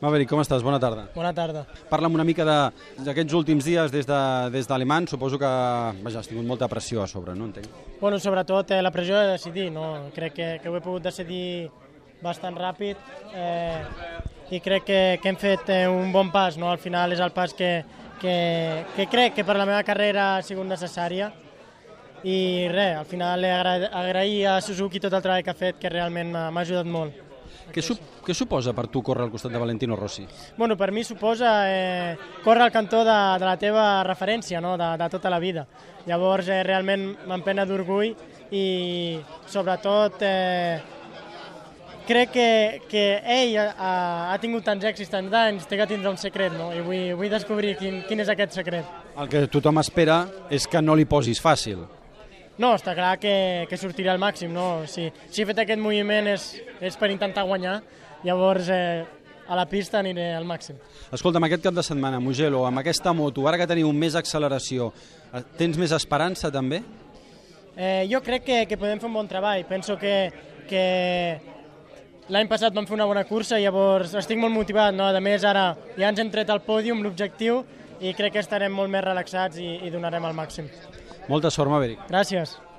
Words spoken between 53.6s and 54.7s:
que sortirà al màxim,